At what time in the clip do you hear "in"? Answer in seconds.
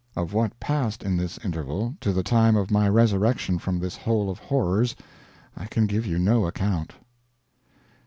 1.03-1.15